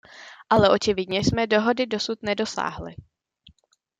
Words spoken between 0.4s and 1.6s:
Ale očividně jsme